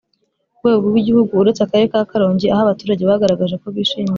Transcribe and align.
Ku 0.57 0.63
rwego 0.67 0.85
rw 0.91 0.95
Igihugu 1.01 1.31
uretse 1.41 1.61
akarere 1.63 1.87
ka 1.93 2.01
Karongi 2.09 2.47
aho 2.53 2.61
abaturage 2.65 3.01
bagaragaje 3.09 3.55
ko 3.61 3.67
bishimiye 3.75 4.09